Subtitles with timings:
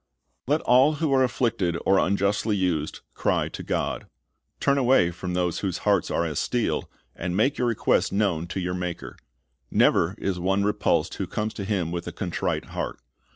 [0.01, 0.03] "^
[0.47, 4.07] Let all who are afflicted or unjustly used, cry to God.
[4.59, 8.59] Turn away from those whose hearts are as steel, and make your requests known to
[8.59, 9.15] your Maker.
[9.69, 12.99] Never is one repulsed who comes to Him with a contrite heart.